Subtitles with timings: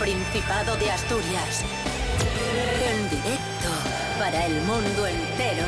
[0.00, 1.62] Principado de Asturias.
[2.82, 3.68] En directo
[4.18, 5.66] para el mundo entero.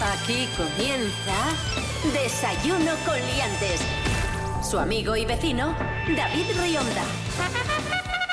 [0.00, 1.34] Aquí comienza
[2.12, 3.80] Desayuno con Liantes.
[4.62, 5.74] Su amigo y vecino,
[6.16, 7.02] David Rionda.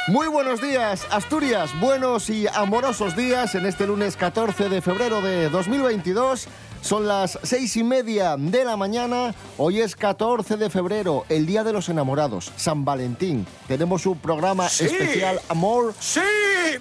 [0.08, 1.72] Muy buenos días, Asturias.
[1.80, 6.48] Buenos y amorosos días en este lunes 14 de febrero de 2022.
[6.92, 9.34] Son las seis y media de la mañana.
[9.58, 13.48] Hoy es 14 de febrero, el Día de los Enamorados, San Valentín.
[13.66, 16.20] Tenemos un programa especial Amor ¡Sí!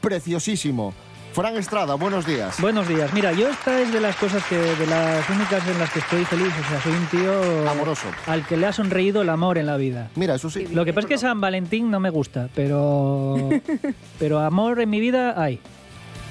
[0.01, 0.93] preciosísimo.
[1.33, 2.61] Fran Estrada, buenos días.
[2.61, 3.13] Buenos días.
[3.15, 6.25] Mira, yo esta es de las cosas que, de las únicas en las que estoy
[6.25, 6.53] feliz.
[6.61, 8.09] O sea, soy un tío Amoroso.
[8.27, 10.11] al que le ha sonreído el amor en la vida.
[10.17, 10.67] Mira, eso sí.
[10.73, 13.49] Lo que pasa es que San Valentín no me gusta, pero
[14.19, 15.61] pero amor en mi vida hay.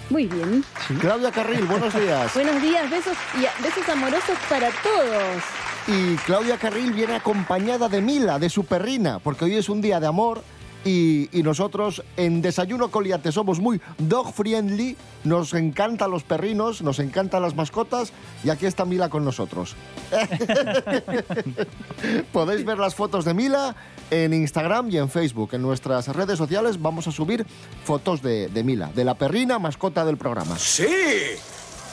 [0.09, 0.63] Muy bien.
[0.99, 2.33] Claudia Carril, buenos días.
[2.35, 5.43] Buenos días, besos y besos amorosos para todos.
[5.87, 9.99] Y Claudia Carril viene acompañada de Mila, de su perrina, porque hoy es un día
[9.99, 10.43] de amor
[10.85, 17.41] y, nosotros en Desayuno Coliate somos muy dog friendly, nos encantan los perrinos, nos encantan
[17.41, 18.13] las mascotas
[18.43, 19.75] y aquí está Mila con nosotros.
[22.31, 23.75] Podéis ver las fotos de Mila
[24.11, 25.49] en Instagram y en Facebook.
[25.53, 27.45] En nuestras redes sociales vamos a subir
[27.83, 30.57] fotos de, de Mila, de la perrina mascota del programa.
[30.57, 30.85] ¡Sí!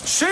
[0.06, 0.24] ¡Sí!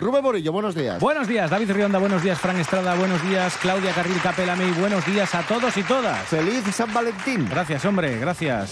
[0.00, 0.98] Rubén Morillo, buenos días.
[0.98, 5.04] Buenos días, David Rionda, buenos días, Fran Estrada, buenos días, Claudia Carril Capelame y buenos
[5.04, 6.18] días a todos y todas.
[6.28, 7.46] Feliz San Valentín.
[7.46, 8.70] Gracias, hombre, gracias.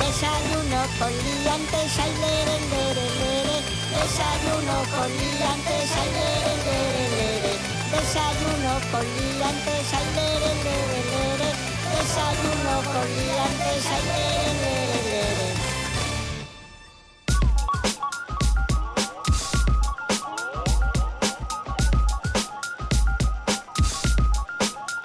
[0.00, 3.58] Desayuno con liantes, ay, lere, lere, lere.
[3.94, 7.52] Desayuno con liantes, ay, lere, lere, lere.
[7.94, 11.50] Desayuno con liantes, ay, lere, lere, lere.
[11.94, 14.55] Desayuno con liantes, lere.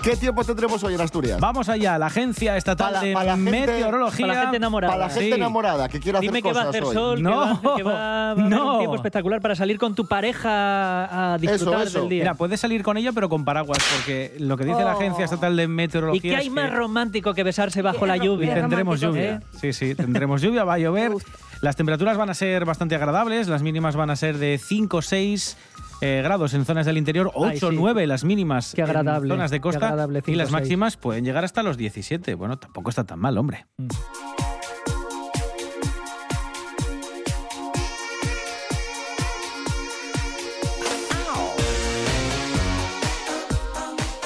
[0.03, 1.39] ¿Qué tiempo tendremos hoy en Asturias?
[1.39, 4.25] Vamos allá, la Agencia Estatal Para- de para la gente- Meteorología.
[4.25, 4.93] Para la gente enamorada.
[4.93, 5.33] Para la gente Sí.
[5.35, 6.93] enamorada que quiere hacer Dime que va a hacer hoy.
[6.95, 8.71] sol, que No, va, que va- va a haber no.
[8.73, 11.99] un tiempo espectacular para salir con tu pareja a disfrutar eso.
[11.99, 12.23] del día.
[12.23, 14.97] Mira, puedes salir con ella, pero con paraguas, porque lo que dice la Oh.
[14.97, 16.21] Agencia Estatal de ¿Y Meteorología.
[16.31, 18.55] qué hay es más que- romántico que besarse bajo la y lluvia?
[18.55, 19.35] tendremos lluvia.
[19.35, 19.39] ¿eh?
[19.61, 21.11] Sí, sí, tendremos lluvia, va a llover.
[21.61, 25.57] Las temperaturas van a ser bastante agradables, las mínimas van a ser de 5 6
[26.01, 27.67] eh, grados en zonas del interior, 8 Ay, sí.
[27.71, 30.51] 9 las mínimas Qué agradable, en zonas de qué costa y 5, las 6.
[30.51, 32.33] máximas pueden llegar hasta los 17.
[32.35, 33.65] Bueno, tampoco está tan mal, hombre.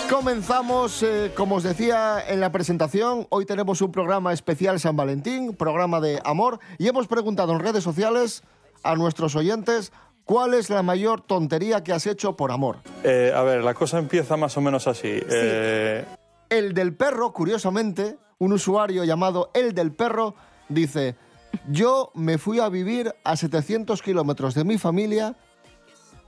[0.10, 5.54] Comenzamos, eh, como os decía en la presentación, hoy tenemos un programa especial San Valentín,
[5.56, 8.44] programa de amor, y hemos preguntado en redes sociales
[8.84, 9.92] a nuestros oyentes
[10.26, 12.78] cuál es la mayor tontería que has hecho por amor.
[13.04, 15.08] Eh, a ver, la cosa empieza más o menos así.
[15.30, 16.04] Eh,
[16.50, 20.36] El del perro, curiosamente, un usuario llamado El del perro,
[20.68, 21.16] dice,
[21.70, 25.36] yo me fui a vivir a 700 kilómetros de mi familia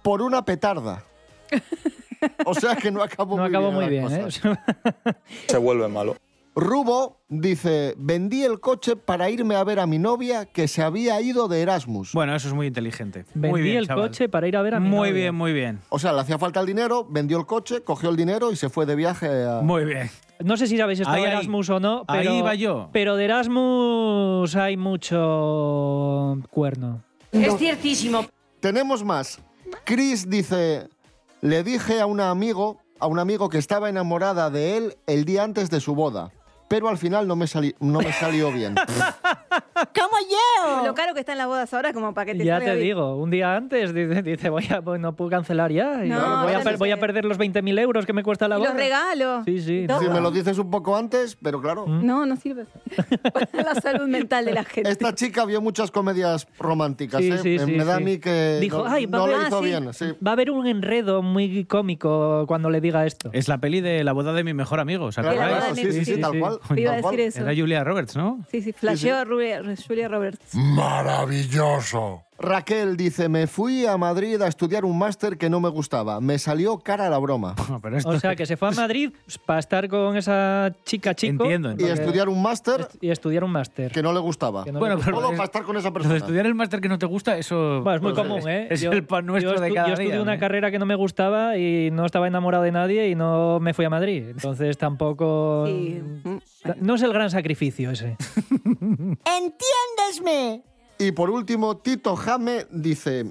[0.04, 1.04] por una petarda.
[2.48, 4.02] O sea que no acabó No muy acabó bien.
[4.04, 4.28] muy bien.
[4.28, 5.14] ¿eh?
[5.48, 6.16] se vuelve malo.
[6.60, 11.22] Rubo dice, vendí el coche para irme a ver a mi novia que se había
[11.22, 12.14] ido de Erasmus.
[12.14, 13.26] Bueno, eso es muy inteligente.
[13.36, 14.08] Vendí muy bien, el chaval.
[14.08, 15.14] coche para ir a ver a mi Muy novia.
[15.14, 15.80] bien, muy bien.
[15.90, 18.70] O sea, le hacía falta el dinero, vendió el coche, cogió el dinero y se
[18.70, 19.62] fue de viaje a...
[19.62, 20.10] Muy bien.
[20.44, 21.32] No sé si sabéis estado Ahí, ahí.
[21.32, 22.90] Erasmus o no, pero, Ahí iba yo.
[22.92, 27.04] pero de Erasmus hay mucho cuerno.
[27.32, 28.26] Es ciertísimo.
[28.60, 29.40] Tenemos más.
[29.84, 30.88] Chris dice,
[31.42, 35.44] le dije a un amigo, a un amigo que estaba enamorada de él el día
[35.44, 36.32] antes de su boda,
[36.68, 37.46] pero al final no me,
[37.80, 38.76] no me salió bien.
[39.96, 40.86] ¡Como yo!
[40.86, 43.30] Lo caro que están las bodas ahora como para que te Ya te digo, un
[43.30, 46.06] día antes dice, dice, voy a, pues no puedo cancelar ya.
[46.06, 48.70] y No, voy, a no voy perder los 20.000 euros que me cuesta la boda.
[48.70, 49.46] los regalos.
[49.46, 49.86] Sí, sí.
[49.88, 50.00] Todo.
[50.02, 51.86] Si me lo dices un poco antes, pero claro.
[51.88, 52.66] No, no sirve.
[53.34, 54.90] Para la salud mental de la gente.
[54.90, 57.38] Esta chica vio muchas comedias románticas, Sí, ¿eh?
[57.38, 58.02] sí, sí, me da sí.
[58.02, 59.94] a mí que Dijo, no, "Ay, va no lo hizo ah, bien.
[59.94, 60.06] Sí.
[60.26, 63.30] Va a haber un enredo muy cómico cuando le diga esto.
[63.34, 65.40] Es la peli de la boda de mi mejor amigo, ¿os acordáis?
[65.58, 66.60] claro, sí, sí, sí, sí, tal cual.
[66.76, 67.16] Iba a cual.
[67.16, 67.42] decir eso.
[67.42, 68.40] Era Julia Roberts, ¿no?
[68.52, 69.24] Sí, sí, flasheó
[69.56, 70.54] Julia, Julia Roberts.
[70.56, 72.24] Maravilloso.
[72.40, 76.22] Raquel dice, me fui a Madrid a estudiar un máster que no me gustaba.
[76.22, 77.56] Me salió cara la broma.
[77.70, 79.12] No, pero esto O sea, que se fue a Madrid
[79.48, 81.94] para estar con esa chica chico Entiendo, Y entiendo.
[81.96, 83.92] estudiar un máster est- y estudiar un máster.
[83.92, 84.64] que no le gustaba.
[84.66, 86.18] Que no Bueno, le pero Solo es- para estar con esa Lo de persona.
[86.18, 88.68] estudiar el máster que no te gusta, eso Bueno, es muy pues, común, ¿eh?
[88.70, 90.22] Es Yo- el pan nuestro yo de estu- cada Yo estudié día.
[90.22, 90.40] una ¿eh?
[90.40, 93.86] carrera que no me gustaba y no estaba enamorado de nadie y no me fui
[93.86, 94.30] a Madrid.
[94.30, 95.66] Entonces tampoco...
[95.66, 96.04] Sí.
[96.80, 98.18] No es el gran sacrificio ese.
[99.26, 100.64] ¡Entiéndesme!
[101.00, 103.26] Y por último, Tito Jame dice,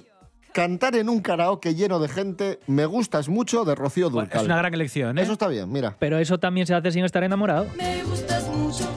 [0.52, 4.40] cantar en un karaoke lleno de gente, me gustas mucho de Rocío Bueno, Durcal.
[4.42, 5.22] es una gran elección, ¿eh?
[5.22, 5.96] Eso está bien, mira.
[5.98, 7.66] Pero eso también se hace sin estar enamorado.
[7.76, 8.95] Me gustas mucho.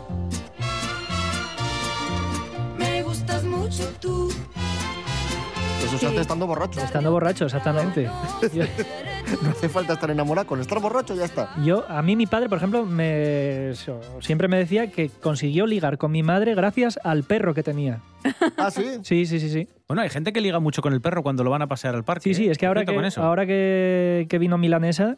[5.90, 6.80] Eso se hace estando borracho.
[6.82, 8.10] Estando borracho, exactamente.
[8.54, 8.64] Yo,
[9.44, 10.48] No hace falta estar enamorado.
[10.48, 11.50] Con estar borracho ya está.
[11.64, 13.74] yo- a mí mi padre, por ejemplo, me,
[14.22, 18.00] siempre me decía que consiguió ligar con mi madre gracias al perro que tenía.
[18.58, 19.00] Ah, sí.
[19.04, 19.68] Sí, sí, sí, sí.
[19.88, 22.04] Bueno, hay gente que liga mucho con el perro cuando lo van a pasear al
[22.04, 22.24] parque.
[22.24, 22.52] Sí, sí, ¿eh?
[22.52, 23.24] es que ahora que, con eso.
[23.24, 25.16] ahora que, que vino Milanesa,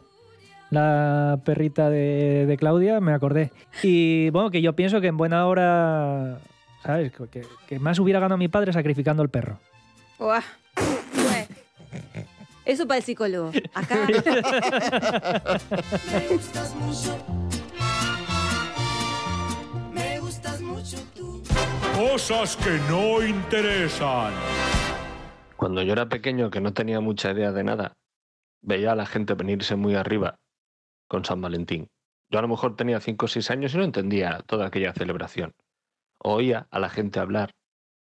[0.70, 3.52] la perrita de, de Claudia, me acordé.
[3.84, 6.38] Y bueno, que yo pienso que en buena hora,
[6.84, 7.12] ¿sabes?
[7.32, 9.58] Que, que más hubiera ganado mi padre sacrificando el perro.
[10.20, 10.44] Uah.
[12.66, 13.52] Eso para el psicólogo.
[13.74, 14.08] Acá.
[21.96, 24.34] Cosas que no interesan.
[25.56, 27.94] Cuando yo era pequeño, que no tenía mucha idea de nada,
[28.62, 30.40] veía a la gente venirse muy arriba
[31.08, 31.90] con San Valentín.
[32.30, 35.54] Yo a lo mejor tenía 5 o 6 años y no entendía toda aquella celebración.
[36.18, 37.52] Oía a la gente hablar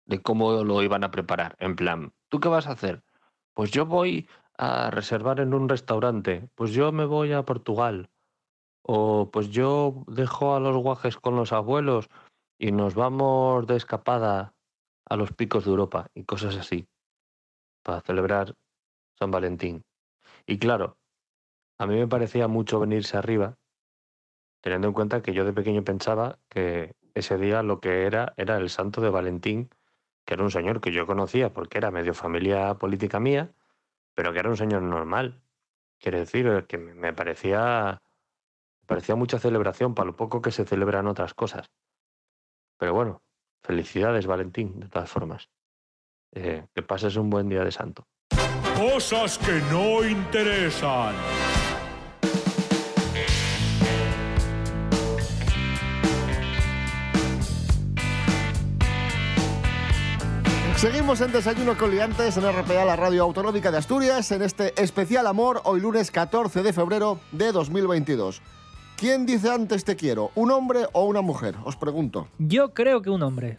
[0.05, 1.57] de cómo lo iban a preparar.
[1.59, 3.03] En plan, ¿tú qué vas a hacer?
[3.61, 4.27] Pues yo voy
[4.57, 6.49] a reservar en un restaurante.
[6.55, 8.09] Pues yo me voy a Portugal.
[8.81, 12.09] O pues yo dejo a los guajes con los abuelos
[12.59, 14.55] y nos vamos de escapada
[15.05, 16.89] a los picos de Europa y cosas así
[17.83, 18.57] para celebrar
[19.19, 19.85] San Valentín.
[20.47, 20.97] Y claro,
[21.77, 23.59] a mí me parecía mucho venirse arriba,
[24.63, 28.57] teniendo en cuenta que yo de pequeño pensaba que ese día lo que era era
[28.57, 29.69] el santo de Valentín,
[30.25, 33.53] que era un señor que yo conocía porque era medio familia política mía,
[34.15, 35.43] pero que era un señor normal.
[35.99, 38.03] Quiere decir que me parecía,
[38.87, 41.71] parecía mucha celebración para lo poco que se celebran otras cosas.
[42.79, 43.23] Pero bueno,
[43.63, 45.49] felicidades Valentín, de todas formas.
[46.33, 48.07] Eh, que pases un buen día de santo.
[48.77, 51.15] Cosas que no interesan.
[60.81, 65.27] Seguimos en Desayuno con Liantes en RPA, la radio autonómica de Asturias, en este especial
[65.27, 68.41] amor, hoy lunes 14 de febrero de 2022.
[68.97, 71.55] ¿Quién dice antes te quiero, un hombre o una mujer?
[71.65, 72.29] Os pregunto.
[72.39, 73.59] Yo creo que un hombre.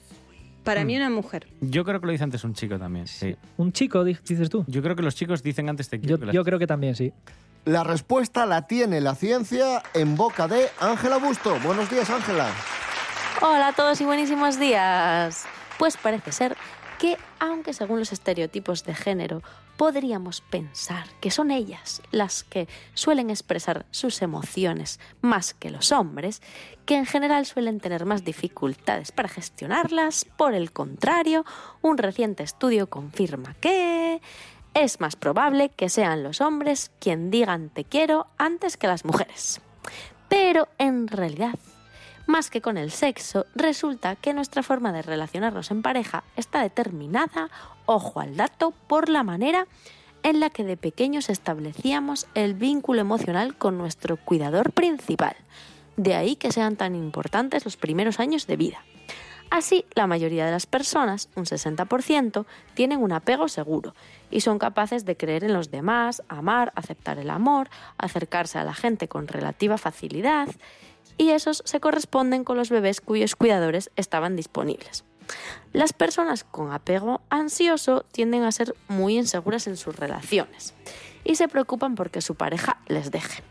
[0.63, 1.47] Para mí, una mujer.
[1.61, 3.07] Yo creo que lo dice antes un chico también.
[3.07, 3.35] Sí.
[3.57, 4.63] Un chico, di- dices tú.
[4.67, 6.19] Yo creo que los chicos dicen antes te Yo, quiero.
[6.19, 7.13] que las- yo creo que también, sí.
[7.65, 11.55] La respuesta la tiene la ciencia en boca de Ángela Busto.
[11.63, 12.47] Buenos días, Ángela.
[13.41, 15.45] Hola a todos y buenísimos días.
[15.79, 16.55] Pues parece ser
[17.01, 19.41] que, aunque según los estereotipos de género
[19.75, 26.43] podríamos pensar que son ellas las que suelen expresar sus emociones más que los hombres,
[26.85, 31.43] que en general suelen tener más dificultades para gestionarlas, por el contrario,
[31.81, 34.21] un reciente estudio confirma que
[34.75, 39.59] es más probable que sean los hombres quien digan te quiero antes que las mujeres.
[40.29, 41.57] Pero en realidad
[42.31, 47.49] más que con el sexo, resulta que nuestra forma de relacionarnos en pareja está determinada,
[47.85, 49.67] ojo al dato, por la manera
[50.23, 55.35] en la que de pequeños establecíamos el vínculo emocional con nuestro cuidador principal.
[55.97, 58.79] De ahí que sean tan importantes los primeros años de vida.
[59.49, 63.93] Así, la mayoría de las personas, un 60%, tienen un apego seguro
[64.29, 68.73] y son capaces de creer en los demás, amar, aceptar el amor, acercarse a la
[68.73, 70.47] gente con relativa facilidad
[71.17, 75.03] y esos se corresponden con los bebés cuyos cuidadores estaban disponibles.
[75.73, 80.73] Las personas con apego ansioso tienden a ser muy inseguras en sus relaciones
[81.23, 83.43] y se preocupan porque su pareja les deje.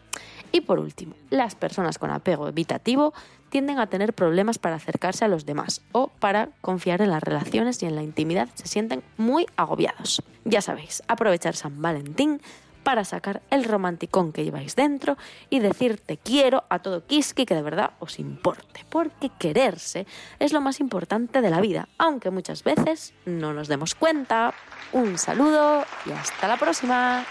[0.52, 3.14] Y por último, las personas con apego evitativo
[3.50, 7.82] tienden a tener problemas para acercarse a los demás o para confiar en las relaciones
[7.82, 8.48] y en la intimidad.
[8.54, 10.22] Se sienten muy agobiados.
[10.44, 12.40] Ya sabéis, aprovechar San Valentín
[12.82, 15.16] para sacar el romanticón que lleváis dentro
[15.50, 18.84] y decir te quiero a todo Kiski que de verdad os importe.
[18.88, 20.06] Porque quererse
[20.38, 24.54] es lo más importante de la vida, aunque muchas veces no nos demos cuenta.
[24.92, 27.24] Un saludo y hasta la próxima.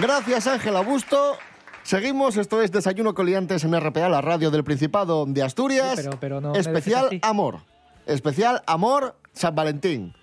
[0.00, 1.36] Gracias, Ángela Busto.
[1.82, 5.96] Seguimos, esto es Desayuno Coliantes en RPA, la radio del Principado de Asturias.
[5.96, 7.18] Sí, pero- pero no me Especial.
[7.22, 7.60] Amor.
[8.06, 10.14] Especial Amor San Valentín.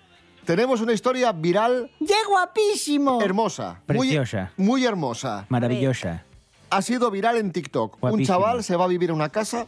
[0.44, 3.20] Tenemos una historia viral ¡Qué guapísimo!
[3.22, 3.80] hermosa.
[3.88, 4.52] muy- Preciosa.
[4.56, 5.46] Muy, hermosa.
[5.48, 6.24] Maravillosa.
[6.70, 7.94] Ha sido viral en TikTok.
[7.94, 8.26] Un Guapísimo.
[8.26, 9.66] chaval se va a vivir a una casa,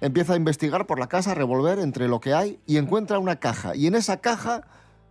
[0.00, 3.36] empieza a investigar por la casa, a revolver entre lo que hay y encuentra una
[3.36, 3.76] caja.
[3.76, 4.62] Y en esa caja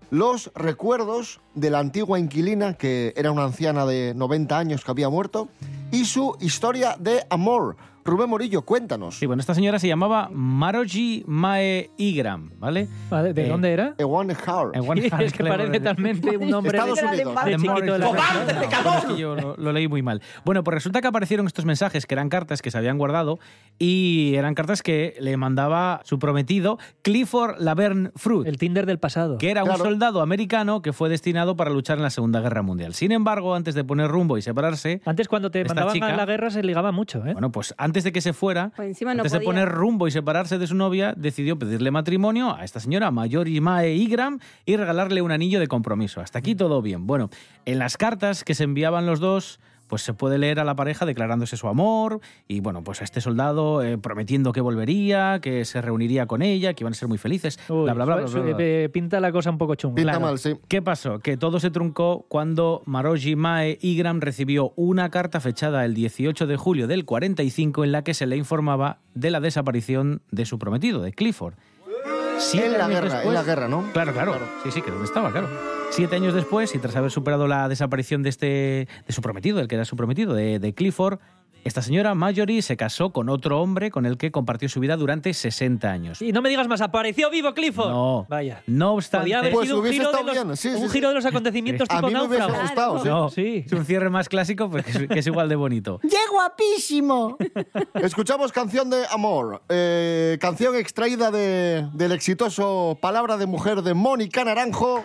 [0.09, 5.09] los recuerdos de la antigua inquilina, que era una anciana de 90 años que había
[5.09, 5.47] muerto,
[5.91, 7.77] y su historia de amor.
[8.05, 9.15] Rubén Morillo, cuéntanos.
[9.17, 12.87] Sí, bueno, esta señora se llamaba Maroji Mae Igram, ¿vale?
[13.09, 13.95] Vale, ¿De Eh, dónde era?
[13.97, 14.75] Ewan Hart.
[14.75, 15.57] Ewan Sí, Hart, es que claro.
[15.63, 17.45] parece talmente un nombre Estados de, Unidos.
[17.45, 18.97] de chiquito de la ¡Cobarde, pecador!
[18.97, 20.21] Es que yo lo, lo leí muy mal.
[20.43, 23.39] Bueno, pues resulta que aparecieron estos mensajes que eran cartas que se habían guardado
[23.79, 28.47] y eran cartas que le mandaba su prometido Clifford Laverne Fruit.
[28.47, 29.37] El Tinder del pasado.
[29.37, 29.85] que era un Claro.
[29.85, 32.93] soldado americano que fue destinado para luchar en la Segunda Guerra Mundial.
[32.93, 36.25] Sin embargo, antes de poner rumbo y separarse, Antes cuando te mandaban chica- a la
[36.25, 37.33] guerra se ligaba mucho, ¿eh?
[37.33, 40.11] bueno, pues antes de que se fuera, Pues encima no antes de poner rumbo y
[40.11, 45.21] separarse de su novia, decidió pedirle matrimonio a esta señora, Mayor Mae Igram, y regalarle
[45.21, 46.21] un anillo de compromiso.
[46.21, 47.05] Hasta aquí todo bien.
[47.05, 47.29] Bueno,
[47.65, 49.59] en las cartas que se enviaban los dos,
[49.93, 53.21] pues se puede leer a la pareja declarándose su amor y, bueno, pues a este
[53.21, 57.19] soldado eh, prometiendo que volvería, que se reuniría con ella, que iban a ser muy
[57.19, 58.65] felices, Uy, bla, bla, bla, bla, su- bla, bla.
[58.65, 59.93] eh, pinta la cosa un poco chunga.
[59.97, 60.25] Pinta Claro.
[60.25, 60.55] mal, sí.
[60.67, 61.19] ¿Qué pasó?
[61.19, 66.57] Que todo se truncó cuando Maroji Mae Igram recibió una carta fechada el 18 de
[66.57, 71.03] julio del 45 en la que se le informaba de la desaparición de su prometido,
[71.03, 71.53] de Clifford.
[72.43, 73.91] Siete En la años guerra, en la guerra, ¿no?
[73.93, 75.49] Claro, claro, Sí, sí, que donde estaba, claro.
[75.89, 79.67] Siete años después, y tras haber superado la desaparición de este de su prometido, el
[79.67, 81.19] que era su prometido, de, de Clifford,
[81.63, 85.33] esta señora Marjorie se casó con otro hombre con el que compartió su vida durante
[85.33, 86.21] 60 años.
[86.21, 87.89] Y no me digas más, apareció vivo Clifford.
[87.89, 88.25] No.
[88.29, 88.61] Vaya.
[88.67, 91.09] No obstante, Podía haber Pues sido un giro, de los, bien, sí, un sí, giro
[91.09, 93.07] de los acontecimientos A tipo mí me hubiese gustado, sí.
[93.09, 93.63] No, Sí.
[93.65, 95.99] es un cierre más clásico porque es, que es igual de bonito.
[96.09, 97.37] ¡Qué guapísimo!
[97.95, 104.43] Escuchamos canción de amor, eh, canción extraída de- del exitoso Palabra de Mujer de Mónica
[104.43, 105.03] Naranjo.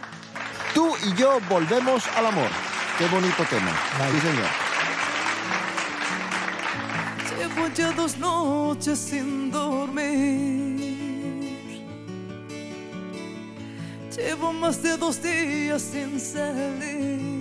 [0.74, 2.48] Tú y yo volvemos al amor.
[2.98, 3.72] Qué bonito tema.
[4.12, 4.67] Sí, señor.
[7.48, 10.78] Llevo ya dos noches sin dormir.
[14.14, 17.38] Llevo más de dos días sin salir.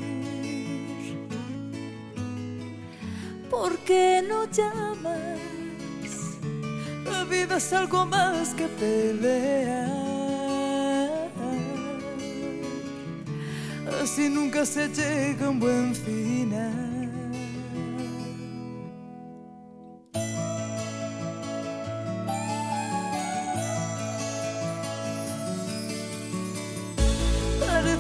[3.50, 5.40] ¿Por qué no llamas?
[7.06, 10.08] La vida es algo más que pelear.
[14.02, 16.97] Así nunca se llega a un buen final.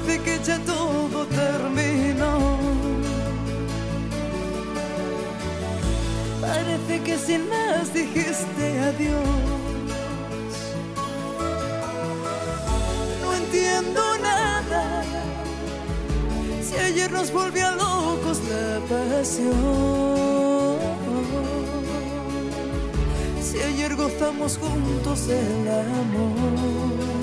[0.08, 2.58] Parece que ya todo terminó.
[6.40, 9.22] Parece que sin más dijiste adiós.
[13.22, 15.04] No entiendo nada.
[16.64, 20.78] Si ayer nos volvió locos la pasión.
[23.42, 27.17] Si ayer gozamos juntos el amor.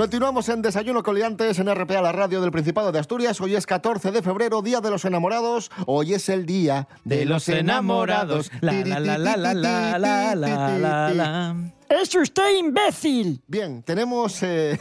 [0.00, 3.38] Continuamos en Desayuno Coliantes en RPA, la radio del Principado de Asturias.
[3.38, 5.70] Hoy es 14 de febrero, Día de los Enamorados.
[5.84, 8.50] Hoy es el Día de, los enamorados.
[8.62, 11.56] La, la, la, la, la, la, la, la, la, la.
[11.90, 13.42] ¡Es usted imbécil!
[13.46, 14.80] Bien, tenemos eh,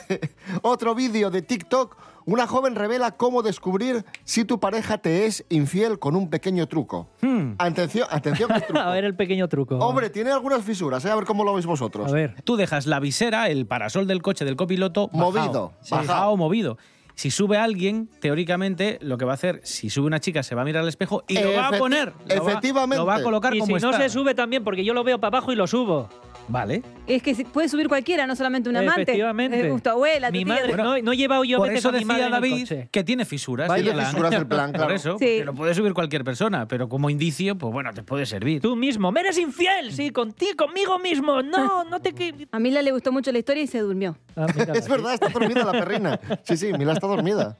[0.62, 1.98] otro vídeo de TikTok.
[2.32, 7.10] Una joven revela cómo descubrir si tu pareja te es infiel con un pequeño truco.
[7.22, 7.54] Hmm.
[7.58, 8.80] Atención, atención al truco.
[8.80, 9.78] A ver el pequeño truco.
[9.80, 11.10] Hombre, tiene algunas fisuras, ¿eh?
[11.10, 12.08] a ver cómo lo veis vosotros.
[12.12, 12.36] A ver.
[12.44, 15.92] Tú dejas la visera, el parasol del coche del copiloto Movido, bajado, sí.
[15.92, 16.08] bajado.
[16.08, 16.78] bajado, movido.
[17.16, 20.62] Si sube alguien, teóricamente lo que va a hacer, si sube una chica, se va
[20.62, 22.14] a mirar al espejo y lo va a poner.
[22.28, 22.96] Lo va- efectivamente.
[22.98, 25.20] Lo va a colocar Y como si no se sube también, porque yo lo veo
[25.20, 26.08] para abajo y lo subo.
[26.50, 26.82] Vale.
[27.08, 29.04] Es que se- puede subir cualquiera, no solamente un amante.
[29.04, 29.68] Efectivamente.
[29.68, 30.54] Eh, tu abuela, tu Mi tía.
[30.56, 33.04] madre, no, no he llevado yo Por veces eso a mi madre decía David que
[33.04, 33.72] tiene fisuras.
[33.74, 34.88] Tiene fisuras el plan, claro.
[34.88, 35.26] Por eso, Sí.
[35.26, 38.62] que lo puede subir cualquier persona, pero como indicio, pues bueno, te puede servir.
[38.62, 41.42] Tú mismo, me eres infiel, sí, contigo, conmigo mismo.
[41.44, 42.14] No, no te...
[42.52, 44.18] A Mila le gustó mucho la historia y se durmió.
[44.36, 46.20] Ah, mira, Es verdad, está dormida la perrina.
[46.44, 47.56] Sí, sí, Mila está dormida.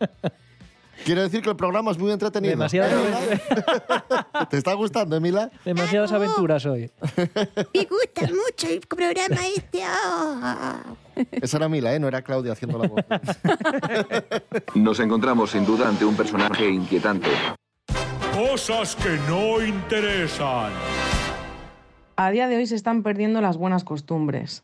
[1.06, 2.52] Quiere decir que el programa es muy entretenido.
[2.52, 4.48] Demasiadas, ¿Eh, Mila?
[4.50, 5.50] ¿Te está gustando, eh, Mila?
[5.66, 6.92] demasiadas aventuras hoy.
[7.74, 9.82] Me gusta mucho el programa este.
[9.84, 10.84] ah.
[11.32, 12.00] Esa era Mila, ¿eh?
[12.00, 13.04] No era Claudia haciendo la voz.
[14.76, 17.28] Nos encontramos sin duda ante un personaje inquietante.
[18.34, 20.72] Cosas que no interesan.
[22.16, 24.64] A día de hoy se están perdiendo las buenas costumbres.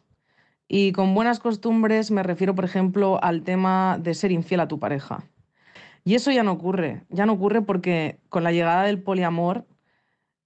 [0.67, 4.79] Y con buenas costumbres me refiero, por ejemplo, al tema de ser infiel a tu
[4.79, 5.23] pareja.
[6.05, 9.65] Y eso ya no ocurre, ya no ocurre porque con la llegada del poliamor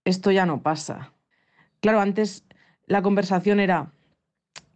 [0.06, 1.14] esto ya no pasa.
[1.82, 2.46] Claro, antes
[2.86, 3.92] la conversación era,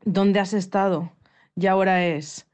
[0.03, 1.13] ¿dónde has estado?
[1.55, 2.47] Y ahora es,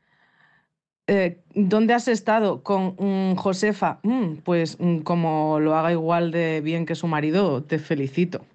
[1.08, 4.00] eh, ¿dónde has estado con Josefa?
[4.04, 8.46] "Mm, pues mm, como lo haga igual de bien que su marido, te felicito.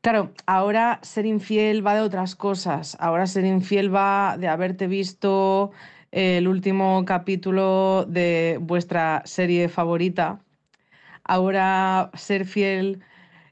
[0.00, 2.96] Claro, ahora ser infiel va de otras cosas.
[3.00, 5.72] Ahora ser infiel va de haberte visto
[6.12, 10.40] el último capítulo de vuestra serie favorita.
[11.24, 13.00] Ahora ser fiel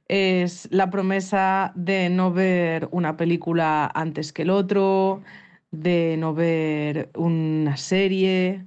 [0.09, 5.23] es la promesa de no ver una película antes que el otro,
[5.71, 8.65] de no ver una serie.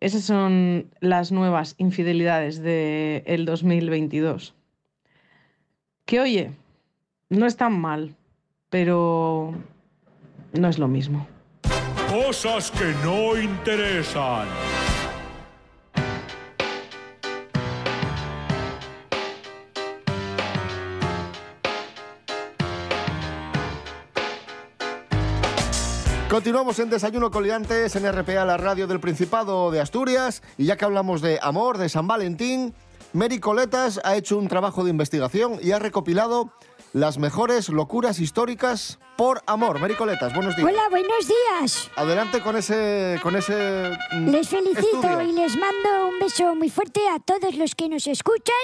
[0.00, 4.54] Esas son las nuevas infidelidades del 2022.
[6.06, 6.52] Que oye,
[7.28, 8.16] no es tan mal,
[8.70, 9.52] pero
[10.54, 11.26] no es lo mismo.
[12.08, 14.48] Cosas que no interesan.
[26.30, 30.42] Continuamos en Desayuno Coliantes en RPA, la radio del Principado de Asturias.
[30.56, 32.72] Y ya que hablamos de amor, de San Valentín,
[33.12, 36.52] Mary Coletas ha hecho un trabajo de investigación y ha recopilado
[36.92, 39.78] las mejores locuras históricas por amor.
[39.80, 40.68] Mary Coletas, buenos días.
[40.68, 41.90] Hola, buenos días.
[41.96, 45.22] Adelante con ese, con ese mm, Les felicito estudio.
[45.22, 48.54] y les mando un beso muy fuerte a todos los que nos escuchan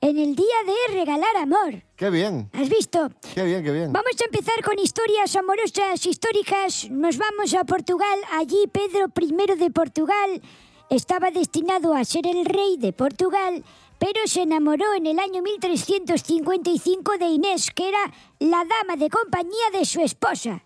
[0.00, 1.82] en el día de regalar amor.
[1.96, 3.10] Qué bien, ¿Has visto?
[3.34, 3.92] qué bien, qué bien.
[3.92, 6.88] Vamos a empezar con historias amorosas históricas.
[6.90, 8.18] Nos vamos a Portugal.
[8.32, 10.42] Allí Pedro I de Portugal
[10.90, 13.64] estaba destinado a ser el rey de Portugal,
[14.00, 17.98] pero se enamoró en el año 1355 de Inés, que era
[18.40, 20.62] la dama de compañía de su esposa.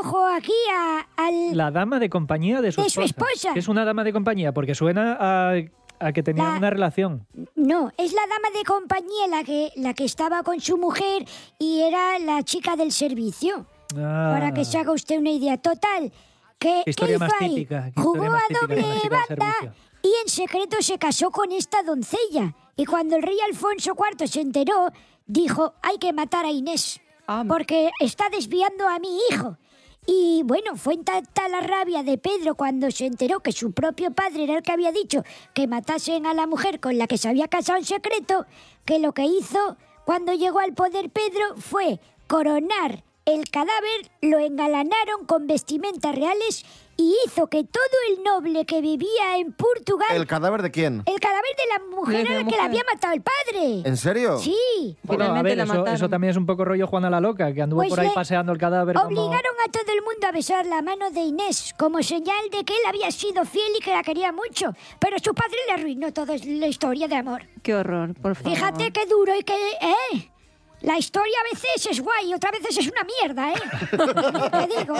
[0.00, 1.56] Ojo aquí a- al...
[1.56, 3.28] La dama de compañía de su De su esposa.
[3.30, 3.52] esposa.
[3.54, 4.52] ¿Qué es una dama de compañía?
[4.52, 5.52] Porque suena a,
[6.00, 7.24] a que tenían La- una relación.
[7.54, 11.24] No, es la dama de compañía la que, la que estaba con su mujer
[11.60, 13.66] y era la chica del servicio.
[13.96, 14.32] Ah.
[14.34, 16.10] Para que se haga usted una idea total.
[16.58, 18.82] ¿Qué, Qué historia qué más típica, qué Jugó historia más a doble
[19.28, 19.74] banda.
[20.06, 22.54] Y en secreto se casó con esta doncella.
[22.76, 24.92] Y cuando el rey Alfonso IV se enteró,
[25.26, 27.00] dijo, hay que matar a Inés,
[27.48, 29.58] porque está desviando a mi hijo.
[30.06, 34.44] Y bueno, fue tanta la rabia de Pedro cuando se enteró que su propio padre
[34.44, 37.48] era el que había dicho que matasen a la mujer con la que se había
[37.48, 38.46] casado en secreto,
[38.84, 45.26] que lo que hizo cuando llegó al poder Pedro fue coronar el cadáver, lo engalanaron
[45.26, 46.64] con vestimentas reales
[46.98, 50.08] y hizo que todo el noble que vivía en Portugal...
[50.14, 51.02] ¿El cadáver de quién?
[51.06, 52.60] El cadáver de la mujer De a la que la mujer.
[52.60, 53.82] había matado el padre.
[53.84, 54.38] ¿En serio?
[54.38, 54.96] Sí.
[55.02, 55.94] Bueno, a Finalmente ver, la eso, mataron.
[55.94, 58.14] eso también es un poco rollo Juana la Loca, que anduvo Pues por ahí le
[58.14, 59.06] paseando el cadáver como...
[59.08, 62.72] Obligaron a todo el mundo a besar la mano de Inés como señal de que
[62.72, 64.72] él había sido fiel y que la quería mucho.
[64.98, 67.42] Pero su padre le arruinó toda la historia de amor.
[67.62, 68.52] Qué horror, por favor.
[68.54, 69.54] Fíjate qué duro y que...
[69.54, 70.30] ¿Eh?
[70.82, 74.68] La historia a veces es guay, otras veces es una mierda, ¿eh?
[74.68, 74.94] Te digo.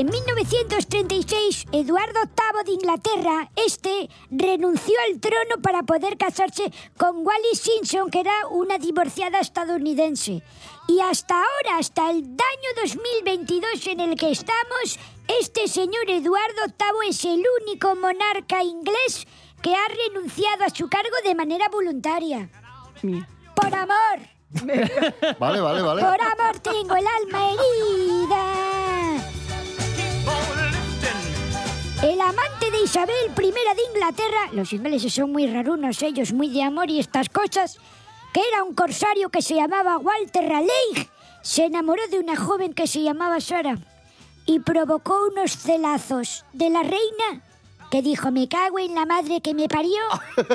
[0.00, 7.60] En 1936, Eduardo VIII de Inglaterra, este, renunció al trono para poder casarse con Wallis
[7.60, 10.42] Simpson, que era una divorciada estadounidense.
[10.88, 14.98] Y hasta ahora, hasta el año 2022 en el que estamos,
[15.38, 19.26] este señor Eduardo VIII es el único monarca inglés
[19.60, 22.48] que ha renunciado a su cargo de manera voluntaria.
[23.54, 24.20] Por amor.
[25.38, 26.02] Vale, vale, vale.
[26.02, 29.39] Por amor tengo el alma herida.
[32.02, 36.62] El amante de Isabel I de Inglaterra, los ingleses son muy rarunos, ellos muy de
[36.62, 37.78] amor y estas cosas,
[38.32, 41.10] que era un corsario que se llamaba Walter Raleigh,
[41.42, 43.76] se enamoró de una joven que se llamaba Sara
[44.46, 47.42] y provocó unos celazos de la reina
[47.90, 50.00] que dijo, me cago en la madre que me parió,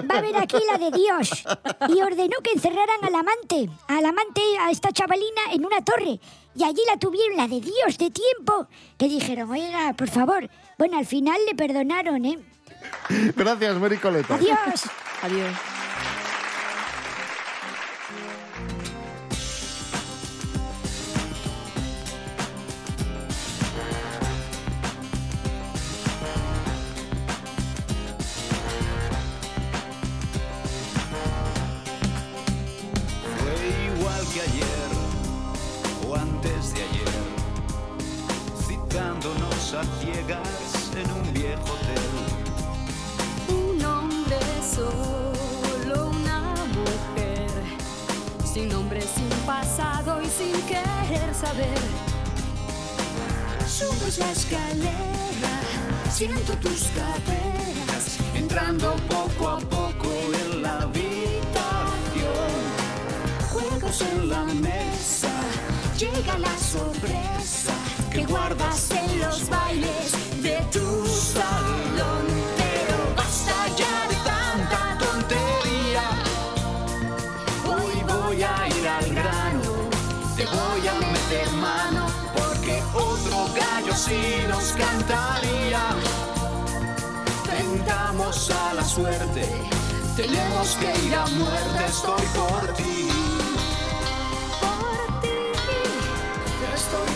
[0.09, 1.43] va a ver aquí la de Dios.
[1.89, 6.19] Y ordenó que encerraran al amante, al amante, a esta chavalina, en una torre.
[6.55, 8.67] Y allí la tuvieron, la de Dios, de tiempo.
[8.97, 10.49] Que dijeron, oiga, por favor.
[10.77, 12.39] Bueno, al final le perdonaron, ¿eh?
[13.35, 14.39] Gracias, Mary Coletas.
[14.39, 14.83] Adiós.
[15.21, 15.74] Adiós.
[39.77, 42.07] a ciegas en un viejo hotel.
[43.49, 47.49] Un hombre solo, una mujer,
[48.45, 51.77] sin nombre, sin pasado y sin querer saber.
[53.67, 55.53] Subes la escalera,
[56.09, 60.09] siento tus caderas, entrando poco a poco
[60.41, 62.51] en la habitación.
[63.51, 65.33] Juegos en la mesa,
[65.97, 67.44] llega la sorpresa
[68.27, 70.11] guardas en los bailes
[70.41, 72.25] de tu salón.
[72.57, 76.05] Pero basta ya de tanta tontería.
[77.65, 79.71] Hoy voy a ir al grano,
[80.37, 85.83] te voy a meter mano, porque otro gallo sí nos cantaría.
[87.45, 89.49] Tentamos a la suerte,
[90.15, 92.91] tenemos que ir a muerte, estoy por ti.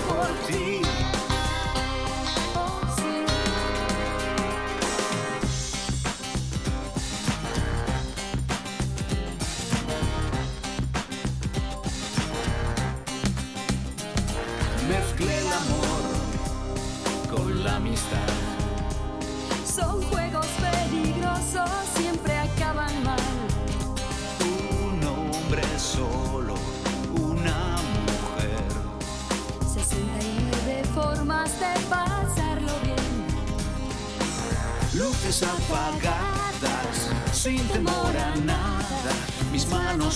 [0.07, 0.78] Por ti,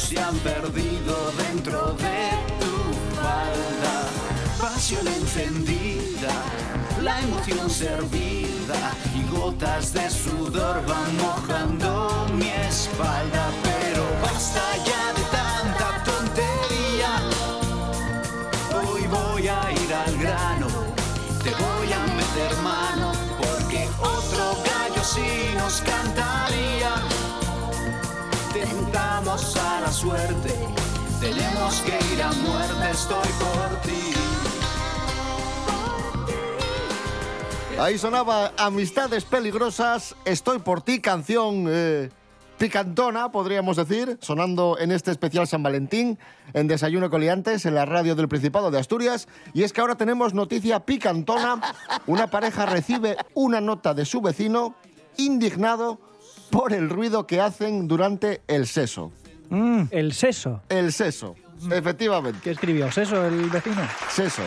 [0.04, 2.76] se han perdido dentro de tu
[3.16, 3.96] falda.
[4.60, 6.34] Pasión encendida,
[7.02, 8.80] la emoción servida
[9.16, 13.46] y gotas de sudor van mojando mi espalda.
[13.64, 17.12] Pero basta ya de tanta tontería.
[18.76, 20.68] Hoy voy a ir al grano,
[21.44, 27.13] te voy a meter mano, porque otro gallo sí nos cantaría.
[29.34, 30.54] A la suerte,
[31.20, 34.14] tenemos que ir a muerte, estoy por ti.
[37.80, 42.12] Ahí sonaba Amistades Peligrosas, Estoy por ti, canción eh,
[42.60, 46.20] picantona, podríamos decir, sonando en este especial San Valentín,
[46.54, 49.28] en Desayuno Coliantes, en la radio del Principado de Asturias.
[49.56, 51.60] Y es que ahora tenemos noticia picantona.
[52.06, 54.76] Una pareja recibe una nota de su vecino
[55.18, 56.00] indignado
[56.52, 59.12] por el ruido que hacen durante el seso.
[59.50, 60.62] El seso.
[60.70, 61.36] El seso,
[61.72, 62.40] efectivamente.
[62.44, 62.92] ¿Qué escribió?
[62.92, 63.82] ¿Seso el vecino?
[64.10, 64.42] Seso.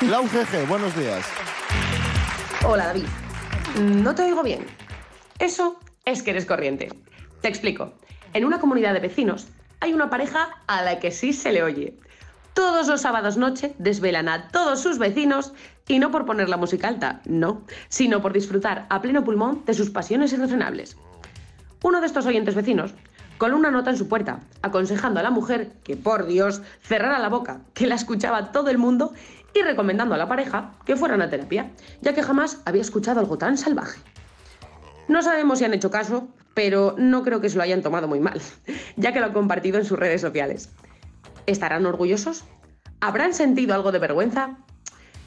[0.00, 1.24] Lau GG, buenos días.
[2.66, 3.06] Hola David,
[3.80, 4.66] no te oigo bien.
[5.38, 6.88] Eso es que eres corriente.
[7.40, 7.94] Te explico.
[8.32, 9.48] En una comunidad de vecinos
[9.80, 11.98] hay una pareja a la que sí se le oye.
[12.54, 15.52] Todos los sábados noche desvelan a todos sus vecinos
[15.86, 19.74] y no por poner la música alta, no, sino por disfrutar a pleno pulmón de
[19.74, 20.96] sus pasiones irrefrenables.
[21.82, 22.94] Uno de estos oyentes vecinos
[23.38, 27.28] coló una nota en su puerta, aconsejando a la mujer que, por Dios, cerrara la
[27.28, 29.12] boca, que la escuchaba todo el mundo,
[29.54, 31.70] y recomendando a la pareja que fueran a terapia,
[32.02, 34.00] ya que jamás había escuchado algo tan salvaje.
[35.06, 38.20] No sabemos si han hecho caso, pero no creo que se lo hayan tomado muy
[38.20, 38.40] mal,
[38.96, 40.70] ya que lo han compartido en sus redes sociales.
[41.46, 42.44] ¿Estarán orgullosos?
[43.00, 44.56] ¿Habrán sentido algo de vergüenza?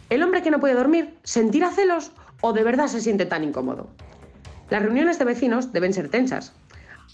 [0.10, 3.90] ¿El hombre que no puede dormir sentirá celos o de verdad se siente tan incómodo?
[4.70, 6.54] Las reuniones de vecinos deben ser tensas.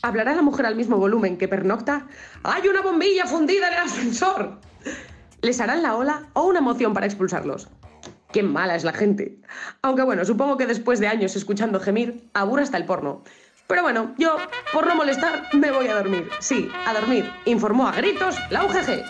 [0.01, 2.07] ¿Hablará la mujer al mismo volumen que pernocta?
[2.43, 4.59] ¡Hay una bombilla fundida en el ascensor!
[5.41, 7.69] ¿Les harán la ola o una moción para expulsarlos?
[8.31, 9.37] Qué mala es la gente.
[9.81, 13.23] Aunque bueno, supongo que después de años escuchando gemir, aburre hasta el porno.
[13.67, 14.37] Pero bueno, yo,
[14.73, 16.29] por no molestar, me voy a dormir.
[16.39, 19.03] Sí, a dormir, informó a gritos la UGG.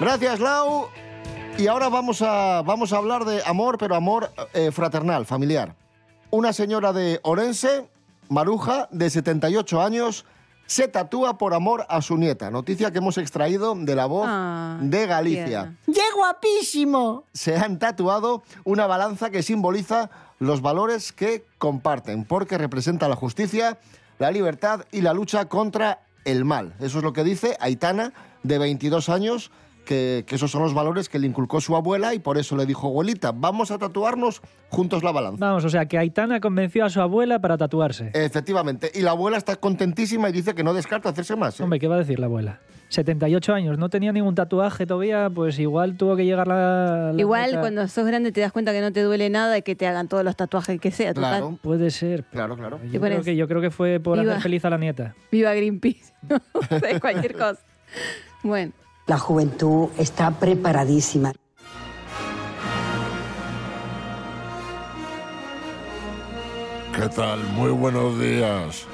[0.00, 0.88] Gracias, Lau.
[1.58, 5.74] Y ahora vamos a, vamos a hablar de amor, pero amor eh, fraternal, familiar.
[6.30, 7.88] Una señora de Orense,
[8.28, 10.24] Maruja, de 78 años,
[10.66, 12.50] se tatúa por amor a su nieta.
[12.52, 15.74] Noticia que hemos extraído de la voz Ah, de Galicia.
[15.86, 17.24] ¡Qué guapísimo!
[17.32, 23.78] Se han tatuado una balanza que simboliza los valores que comparten, porque representa la justicia,
[24.20, 26.74] la libertad y la lucha contra el mal.
[26.78, 28.12] Eso es lo que dice Aitana,
[28.44, 29.50] de 22 años,
[29.88, 32.66] que, que esos son los valores que le inculcó su abuela y por eso le
[32.66, 35.38] dijo, abuelita, vamos a tatuarnos juntos la balanza.
[35.40, 38.10] Vamos, o sea, que Aitana convenció a su abuela para tatuarse.
[38.12, 38.92] Efectivamente.
[38.94, 41.58] Y la abuela está contentísima y dice que no descarta hacerse más.
[41.58, 41.62] ¿eh?
[41.62, 42.60] Hombre, ¿qué va a decir la abuela?
[42.90, 47.12] 78 años, no tenía ningún tatuaje todavía, pues igual tuvo que llegar la...
[47.12, 49.74] la Igual cuando sos grande te das cuenta que no te duele nada y que
[49.74, 51.14] te hagan todos los tatuajes que sea.
[51.14, 51.58] total.
[51.62, 52.24] Puede ser.
[52.24, 52.78] Claro, claro.
[52.90, 54.32] Yo creo, que, yo creo que fue por Viva.
[54.32, 55.14] hacer feliz a la nieta.
[55.32, 56.12] Viva Greenpeace.
[56.28, 57.60] No sé, cualquier cosa.
[58.42, 58.72] Bueno.
[59.08, 61.32] La juventud está preparadísima.
[66.94, 67.42] ¿Qué tal?
[67.54, 68.86] Muy buenos días.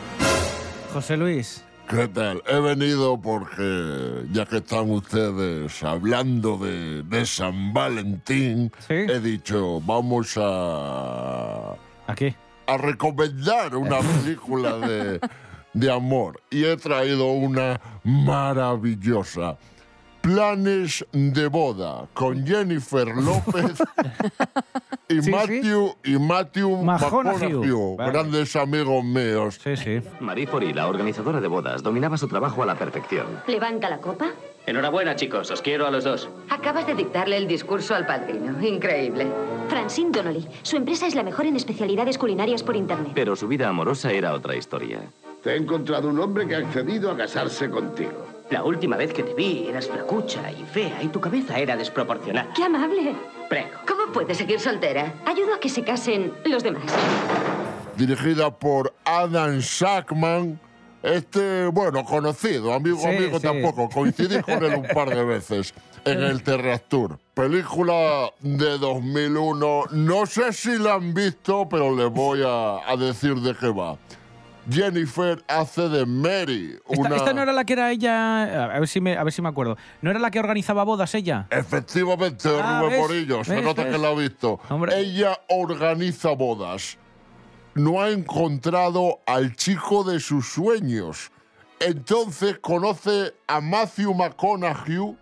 [0.92, 2.42] José Luis, ¿Qué tal?
[2.46, 10.34] He venido porque, ya que están ustedes hablando de, de San Valentín, he dicho, vamos
[10.38, 11.72] a...
[12.06, 12.36] ¿A qué?
[12.68, 15.20] A recomendar una película de,
[15.74, 16.40] de amor.
[16.50, 19.58] Y he traído una maravillosa.
[20.24, 23.74] Planes de boda con Jennifer López
[25.06, 25.30] y Sí, sí.
[25.30, 27.52] Matthew y Matthew McConaughey.
[27.52, 28.10] McConaughey, Vale.
[28.10, 29.60] grandes amigos míos.
[29.62, 30.00] Sí, sí.
[30.20, 33.26] Marie Fori, la organizadora de bodas, dominaba su trabajo a la perfección.
[33.46, 34.28] ¿Levanta la copa?
[34.64, 36.30] Enhorabuena, chicos, os quiero a los dos.
[36.48, 38.66] Acabas de dictarle el discurso al padrino.
[38.66, 39.26] Increíble.
[39.68, 40.48] Francine Donnelly.
[40.62, 43.12] Su empresa es la mejor en especialidades culinarias por internet.
[43.14, 45.00] Pero su vida amorosa era otra historia.
[45.42, 48.24] Te he encontrado un hombre que ha accedido a casarse contigo.
[48.54, 52.52] La última vez que te vi eras flacucha y fea y tu cabeza era desproporcionada.
[52.54, 53.12] ¡Qué amable!
[53.48, 53.70] Prego.
[53.84, 55.12] ¿Cómo puedes seguir soltera?
[55.26, 56.84] Ayudo a que se casen los demás.
[57.96, 60.60] dirigida por Adam Shackman.
[61.02, 63.42] Este, bueno, conocido, amigo, Sí, amigo sí.
[63.42, 63.88] tampoco.
[63.88, 67.18] Coincidí con él un par de veces en el Terreactur.
[67.34, 69.82] Película de 2001.
[69.90, 73.96] No sé si la han visto, pero les voy a, a decir de qué va.
[74.70, 76.78] Jennifer hace de Mary.
[76.88, 77.16] Esta, Una...
[77.16, 78.64] esta no era la que era ella.
[78.74, 79.76] A ver, si me, a ver si me acuerdo.
[80.02, 81.46] ¿No era la que organizaba bodas ella?
[81.50, 83.00] Efectivamente, Ah, Rubén.
[83.00, 84.60] Morillo, se nota que la ha visto.
[84.68, 84.98] Hombre.
[84.98, 86.96] Ella organiza bodas.
[87.74, 91.30] No ha encontrado al chico de sus sueños.
[91.80, 95.16] Entonces conoce a Matthew McConaughey,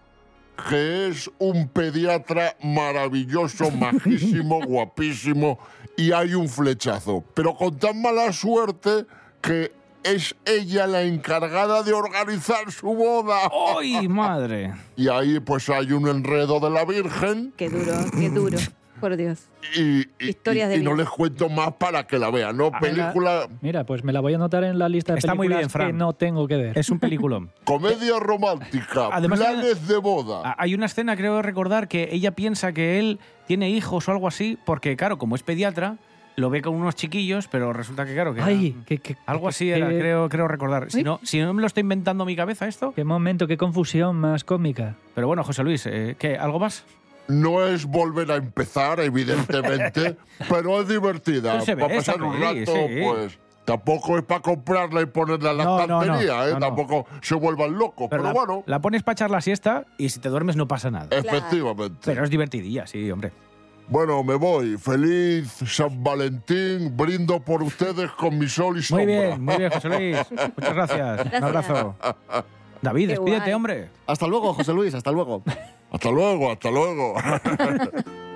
[0.68, 5.58] que es un pediatra maravilloso, majísimo, guapísimo,
[5.96, 7.24] y hay un flechazo.
[7.34, 9.06] Pero con tan mala suerte
[9.42, 9.72] que
[10.04, 13.36] es ella la encargada de organizar su boda.
[13.78, 14.72] ¡Ay, madre!
[14.96, 18.58] Y ahí pues hay un enredo de la Virgen Qué duro, qué duro.
[19.00, 19.48] Por Dios.
[19.76, 22.70] y, y- Historias de y no les cuento más para que la vean, ¿no?
[22.70, 25.60] Película, Mira, pues me la voy a anotar en la lista de Está muy películas
[25.62, 25.86] bien, Fran.
[25.88, 26.78] que no tengo que ver.
[26.78, 27.50] Es un peliculón.
[27.64, 30.42] comedia romántica, Además, planes de boda.
[30.44, 34.28] Ah, Hay una escena, creo recordar, que ella piensa que él tiene hijos o algo
[34.28, 35.96] así, porque, claro, como es pediatra,
[36.36, 38.40] lo ve con unos chiquillos, pero resulta que, claro, que.
[38.42, 40.90] Ay, qué, qué- algo así qué- era, creo, creo recordar.
[40.90, 42.92] Si no, si no me lo estoy inventando mi cabeza esto.
[42.94, 44.94] Qué momento, qué confusión más cómica.
[45.14, 46.36] Pero bueno, José Luis, eh, ¿qué?
[46.36, 46.84] ¿Algo más?
[47.28, 50.16] No es volver a empezar, evidentemente,
[50.48, 51.52] pero es divertida.
[51.52, 53.00] Pero se ve, para pasar un rato, sí.
[53.04, 53.38] pues.
[53.64, 56.48] Tampoco es para comprarla y ponerla en la No, no, no, estantería, ¿eh?
[56.48, 56.66] no, no.
[56.66, 58.08] Tampoco se vuelvan locos.
[58.10, 60.90] Pero, la, bueno, la pones para echar la siesta y si te duermes no pasa
[60.90, 61.06] nada.
[61.16, 62.00] efectivamente.
[62.04, 63.30] Pero es divertidilla, sí, hombre.
[63.88, 64.78] Bueno, me voy.
[64.78, 66.96] Feliz San Valentín.
[66.96, 69.04] Brindo por ustedes con mi sol y Muy sombra.
[69.06, 70.16] bien, muy bien, José Luis.
[70.30, 71.26] Muchas gracias.
[71.38, 71.94] Un abrazo.
[72.80, 73.52] David, Qué despídete, guay.
[73.52, 73.88] hombre.
[74.06, 75.42] Hasta luego, José Luis, hasta luego.
[75.90, 77.14] Hasta luego, hasta luego.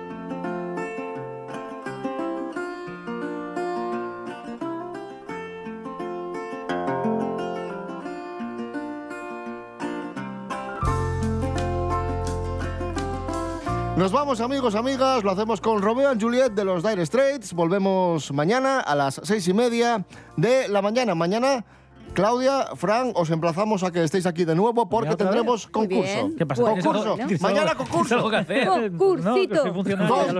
[13.97, 15.23] Nos vamos, amigos, amigas.
[15.23, 17.53] Lo hacemos con Romeo y Juliet de los Dire Straits.
[17.53, 20.05] Volvemos mañana a las seis y media
[20.35, 21.15] de la mañana.
[21.15, 21.65] Mañana,
[22.13, 26.29] Claudia, Fran, os emplazamos a que estéis aquí de nuevo porque tendremos concurso.
[26.37, 26.61] ¿Qué pasa?
[26.61, 27.15] Concurso.
[27.15, 28.15] ¿Tienes algo- Mañana concurso.
[28.15, 28.67] algo que hacer?
[28.67, 29.65] Concursito.
[29.65, 29.73] No.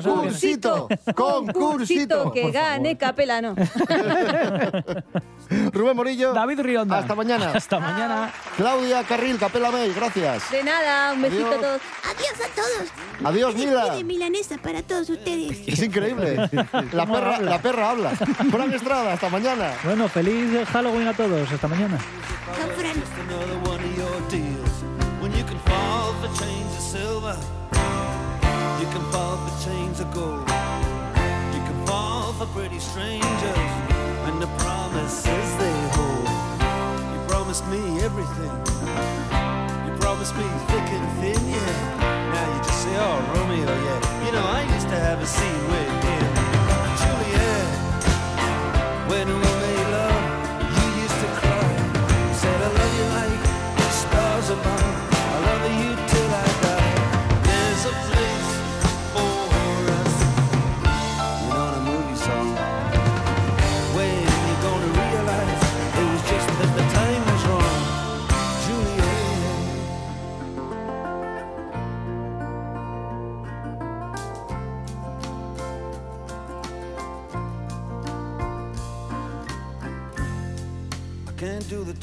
[0.04, 0.88] Concursito.
[1.15, 2.32] Concursito.
[2.32, 3.56] que gane Capelano.
[5.78, 6.34] Rubén Morillo.
[6.34, 6.98] David Rionda.
[7.00, 7.52] Hasta mañana.
[7.56, 8.32] Hasta mañana.
[8.56, 10.50] Claudia Carril, Capela May, gracias.
[10.52, 11.58] De nada, un besito Adiós.
[11.58, 11.82] a todos.
[12.04, 12.90] Adiós a todos.
[13.24, 13.96] Adiós, Mila.
[13.96, 15.68] De milanesa para todos ustedes.
[15.68, 16.50] Es increíble.
[16.92, 17.50] La ¿Cómo perra, habla?
[17.52, 18.10] la perra habla.
[18.52, 19.72] Fran Estrada, hasta mañana.
[19.84, 21.52] Bueno, feliz Halloween a todos.
[21.52, 21.98] Hasta mañana.
[22.56, 22.98] Chao, Fran.
[32.38, 33.58] for pretty strangers
[34.28, 34.46] and the
[34.98, 36.28] promises they hold.
[37.14, 38.52] You promised me everything.
[39.86, 42.34] You promised me thick and thin, yeah.
[42.34, 44.26] Now you just say, oh, Romeo, yeah.
[44.26, 46.26] You know, I used to have a scene with him.
[47.02, 47.68] Juliet,
[49.10, 49.57] when we